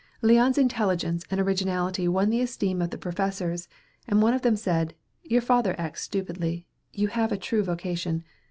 [0.23, 3.67] Leon's intelligence and originality won the esteem of the professors,
[4.07, 6.65] and one of them said, "Your father acts stupidly.
[6.91, 8.23] You have a true vocation.